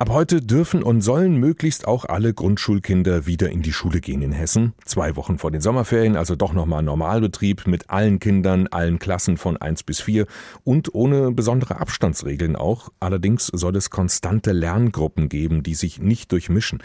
[0.00, 4.32] Ab heute dürfen und sollen möglichst auch alle Grundschulkinder wieder in die Schule gehen in
[4.32, 4.72] Hessen.
[4.86, 9.58] Zwei Wochen vor den Sommerferien, also doch nochmal Normalbetrieb mit allen Kindern, allen Klassen von
[9.58, 10.24] eins bis vier
[10.64, 12.88] und ohne besondere Abstandsregeln auch.
[12.98, 16.82] Allerdings soll es konstante Lerngruppen geben, die sich nicht durchmischen.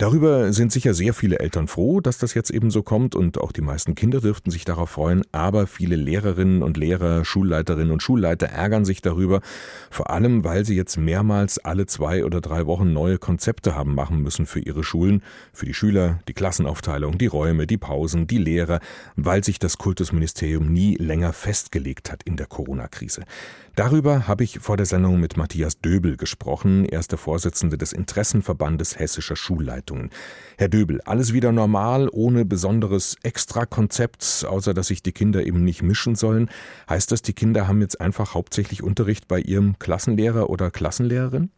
[0.00, 3.52] Darüber sind sicher sehr viele Eltern froh, dass das jetzt eben so kommt und auch
[3.52, 8.46] die meisten Kinder dürften sich darauf freuen, aber viele Lehrerinnen und Lehrer, Schulleiterinnen und Schulleiter
[8.46, 9.42] ärgern sich darüber,
[9.90, 14.22] vor allem weil sie jetzt mehrmals alle zwei oder drei Wochen neue Konzepte haben machen
[14.22, 18.80] müssen für ihre Schulen, für die Schüler, die Klassenaufteilung, die Räume, die Pausen, die Lehrer,
[19.16, 23.24] weil sich das Kultusministerium nie länger festgelegt hat in der Corona-Krise.
[23.76, 26.84] Darüber habe ich vor der Sendung mit Matthias Döbel gesprochen.
[26.84, 29.36] Er ist der Vorsitzende des Interessenverbandes hessischer
[29.90, 30.10] Schulleitungen.
[30.56, 35.82] Herr Döbel, alles wieder normal, ohne besonderes Extrakonzept, außer dass sich die Kinder eben nicht
[35.82, 36.50] mischen sollen.
[36.88, 41.50] Heißt das, die Kinder haben jetzt einfach hauptsächlich Unterricht bei ihrem Klassenlehrer oder Klassenlehrerin?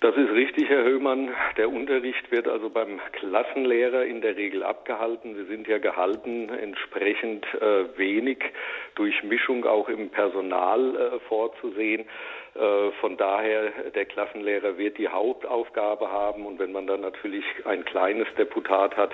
[0.00, 1.34] Das ist richtig, Herr Höhmann.
[1.56, 5.34] Der Unterricht wird also beim Klassenlehrer in der Regel abgehalten.
[5.34, 8.38] Sie sind ja gehalten, entsprechend äh, wenig
[8.94, 12.02] Durchmischung auch im Personal äh, vorzusehen.
[12.54, 17.84] Äh, von daher, der Klassenlehrer wird die Hauptaufgabe haben und wenn man dann natürlich ein
[17.84, 19.10] kleines Deputat hat,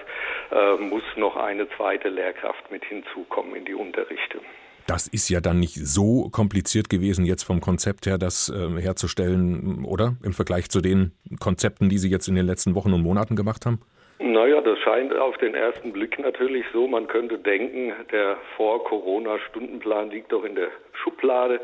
[0.52, 4.38] äh, muss noch eine zweite Lehrkraft mit hinzukommen in die Unterrichte.
[4.86, 9.84] Das ist ja dann nicht so kompliziert gewesen, jetzt vom Konzept her das äh, herzustellen,
[9.84, 10.16] oder?
[10.22, 13.64] Im Vergleich zu den Konzepten, die Sie jetzt in den letzten Wochen und Monaten gemacht
[13.64, 13.80] haben?
[14.18, 16.86] Naja, das scheint auf den ersten Blick natürlich so.
[16.86, 21.60] Man könnte denken, der Vor-Corona-Stundenplan liegt doch in der Schublade.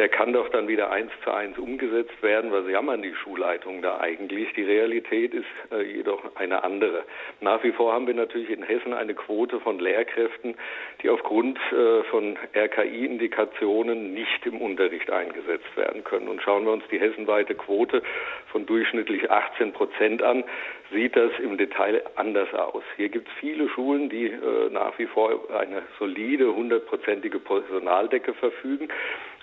[0.00, 2.50] Der kann doch dann wieder eins zu eins umgesetzt werden.
[2.52, 4.50] Was jammern die Schulleitungen da eigentlich?
[4.54, 7.04] Die Realität ist äh, jedoch eine andere.
[7.42, 10.54] Nach wie vor haben wir natürlich in Hessen eine Quote von Lehrkräften,
[11.02, 16.28] die aufgrund äh, von RKI-Indikationen nicht im Unterricht eingesetzt werden können.
[16.28, 18.02] Und schauen wir uns die hessenweite Quote
[18.50, 20.44] von durchschnittlich 18 Prozent an,
[20.92, 22.82] sieht das im Detail anders aus.
[22.96, 28.88] Hier gibt es viele Schulen, die äh, nach wie vor eine solide, hundertprozentige Personaldecke verfügen.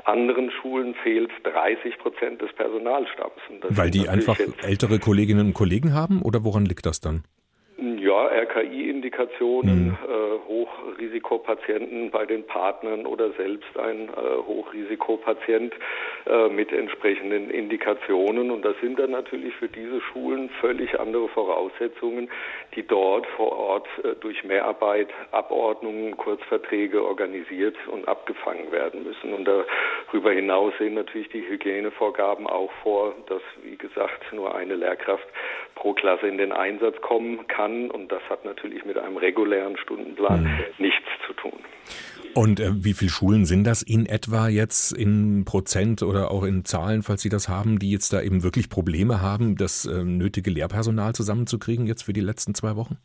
[0.03, 3.33] Anderen Schulen fehlt 30 Prozent des Personalstamms.
[3.69, 7.23] Weil die einfach ältere Kolleginnen und Kollegen haben oder woran liegt das dann?
[8.17, 9.97] Ja, RKI-Indikationen, mhm.
[10.09, 15.72] äh, Hochrisikopatienten bei den Partnern oder selbst ein äh, Hochrisikopatient
[16.25, 18.50] äh, mit entsprechenden Indikationen.
[18.50, 22.29] Und das sind dann natürlich für diese Schulen völlig andere Voraussetzungen,
[22.75, 29.31] die dort vor Ort äh, durch Mehrarbeit, Abordnungen, Kurzverträge organisiert und abgefangen werden müssen.
[29.31, 35.27] Und darüber hinaus sehen natürlich die Hygienevorgaben auch vor, dass, wie gesagt, nur eine Lehrkraft
[35.77, 37.89] pro Klasse in den Einsatz kommen kann.
[37.91, 40.63] Und das hat natürlich mit einem regulären Stundenplan mhm.
[40.79, 41.59] nichts zu tun.
[42.33, 46.65] Und äh, wie viele Schulen sind das in etwa jetzt in Prozent oder auch in
[46.65, 50.51] Zahlen, falls Sie das haben, die jetzt da eben wirklich Probleme haben, das äh, nötige
[50.51, 52.97] Lehrpersonal zusammenzukriegen jetzt für die letzten zwei Wochen?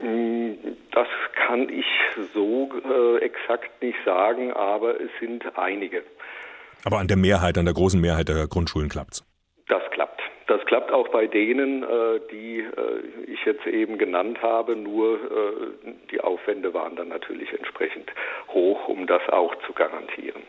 [0.00, 0.54] Mm,
[0.92, 1.06] das
[1.46, 1.86] kann ich
[2.34, 6.02] so äh, exakt nicht sagen, aber es sind einige.
[6.84, 9.27] Aber an der Mehrheit, an der großen Mehrheit der Grundschulen klappt's.
[10.48, 10.90] Das klappt.
[10.90, 16.72] Auch bei denen, äh, die äh, ich jetzt eben genannt habe, nur äh, die Aufwände
[16.72, 18.10] waren dann natürlich entsprechend
[18.48, 20.42] hoch, um das auch zu garantieren.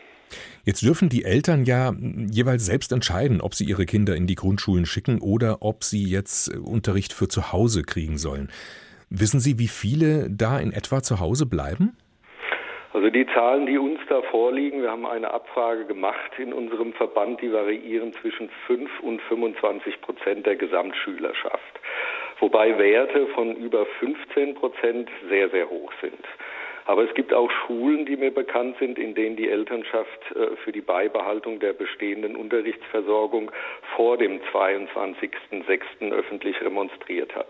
[0.64, 1.92] Jetzt dürfen die Eltern ja
[2.30, 6.56] jeweils selbst entscheiden, ob sie ihre Kinder in die Grundschulen schicken oder ob sie jetzt
[6.56, 8.50] Unterricht für zu Hause kriegen sollen.
[9.10, 11.96] Wissen Sie, wie viele da in etwa zu Hause bleiben?
[13.00, 17.40] Also die Zahlen, die uns da vorliegen, wir haben eine Abfrage gemacht in unserem Verband,
[17.40, 21.80] die variieren zwischen 5 und 25 Prozent der Gesamtschülerschaft.
[22.40, 26.22] Wobei Werte von über 15 Prozent sehr, sehr hoch sind.
[26.84, 30.72] Aber es gibt auch Schulen, die mir bekannt sind, in denen die Elternschaft äh, für
[30.72, 33.50] die Beibehaltung der bestehenden Unterrichtsversorgung
[33.96, 36.12] vor dem 22.06.
[36.12, 37.48] öffentlich remonstriert hat.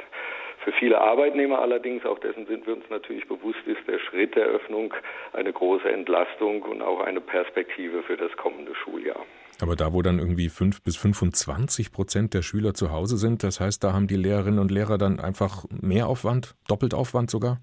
[0.63, 4.45] Für viele Arbeitnehmer allerdings, auch dessen sind wir uns natürlich bewusst, ist der Schritt der
[4.45, 4.93] Öffnung
[5.33, 9.25] eine große Entlastung und auch eine Perspektive für das kommende Schuljahr.
[9.63, 13.61] Aber da, wo dann irgendwie fünf bis 25 Prozent der Schüler zu Hause sind, das
[13.61, 17.59] heißt, da haben die Lehrerinnen und Lehrer dann einfach mehr Aufwand, doppelt Aufwand sogar?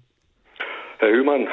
[0.98, 1.50] Herr Hühlmann, äh,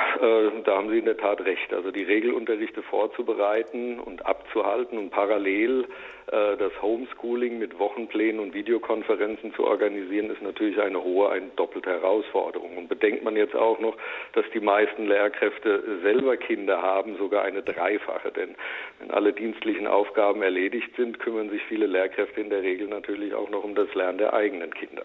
[0.64, 1.74] da haben Sie in der Tat recht.
[1.74, 5.86] Also die Regelunterrichte vorzubereiten und abzuhalten und parallel
[6.28, 11.90] äh, das Homeschooling mit Wochenplänen und Videokonferenzen zu organisieren, ist natürlich eine hohe, eine doppelte
[11.90, 12.78] Herausforderung.
[12.78, 13.96] Und bedenkt man jetzt auch noch,
[14.34, 18.32] dass die meisten Lehrkräfte selber Kinder haben, sogar eine dreifache.
[18.32, 18.56] Denn
[19.00, 23.50] wenn alle dienstlichen Aufgaben erledigt sind, kümmern sich viele Lehrkräfte in der Regel natürlich auch
[23.50, 25.04] noch um das Lernen der eigenen Kinder.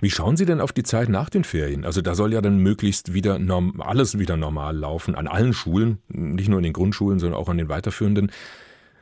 [0.00, 1.84] Wie schauen Sie denn auf die Zeit nach den Ferien?
[1.84, 3.38] Also da soll ja dann möglichst wieder
[3.80, 7.58] alles wieder normal laufen, an allen Schulen, nicht nur in den Grundschulen, sondern auch an
[7.58, 8.30] den weiterführenden.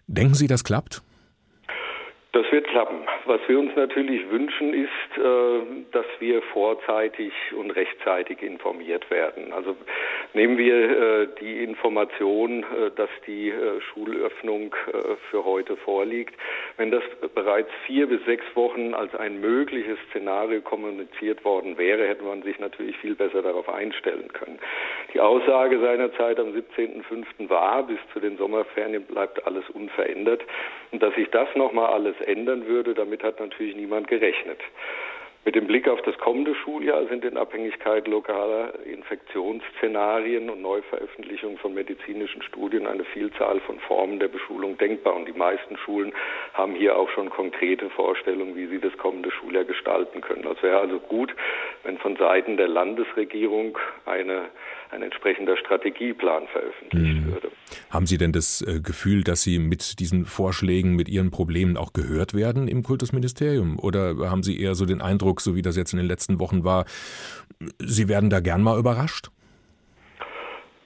[0.06, 1.02] Denken Sie, das klappt?
[2.32, 2.98] Das wird klappen.
[3.24, 9.52] Was wir uns natürlich wünschen, ist, äh, dass wir vorzeitig und rechtzeitig informiert werden.
[9.52, 9.74] Also
[10.36, 13.52] nehmen wir äh, die Information, äh, dass die
[13.92, 14.74] Schulöffnung
[15.30, 16.34] für heute vorliegt.
[16.76, 17.02] Wenn das
[17.34, 22.58] bereits vier bis sechs Wochen als ein mögliches Szenario kommuniziert worden wäre, hätte man sich
[22.58, 24.58] natürlich viel besser darauf einstellen können.
[25.14, 27.48] Die Aussage seinerzeit am 17.05.
[27.48, 30.42] war, bis zu den Sommerferien bleibt alles unverändert.
[30.92, 34.60] Und dass sich das nochmal alles ändern würde, damit hat natürlich niemand gerechnet.
[35.46, 41.72] Mit dem Blick auf das kommende Schuljahr sind in Abhängigkeit lokaler Infektionsszenarien und Neuveröffentlichungen von
[41.72, 45.14] medizinischen Studien eine Vielzahl von Formen der Beschulung denkbar.
[45.14, 46.12] Und die meisten Schulen
[46.54, 50.44] haben hier auch schon konkrete Vorstellungen, wie sie das kommende Schuljahr gestalten können.
[50.52, 51.32] Es wäre also gut,
[51.84, 54.46] wenn von Seiten der Landesregierung eine,
[54.90, 57.32] ein entsprechender Strategieplan veröffentlicht mhm.
[57.32, 57.45] würde.
[57.90, 61.92] Haben Sie denn das äh, Gefühl, dass Sie mit diesen Vorschlägen, mit Ihren Problemen auch
[61.92, 63.78] gehört werden im Kultusministerium?
[63.78, 66.64] Oder haben Sie eher so den Eindruck, so wie das jetzt in den letzten Wochen
[66.64, 66.84] war,
[67.78, 69.30] Sie werden da gern mal überrascht?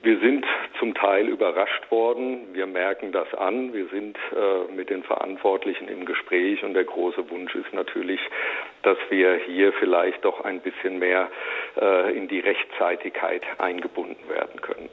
[0.03, 0.47] Wir sind
[0.79, 2.55] zum Teil überrascht worden.
[2.55, 3.75] Wir merken das an.
[3.75, 8.21] Wir sind äh, mit den Verantwortlichen im Gespräch und der große Wunsch ist natürlich,
[8.83, 11.29] dass wir hier vielleicht doch ein bisschen mehr
[11.79, 14.89] äh, in die Rechtzeitigkeit eingebunden werden können.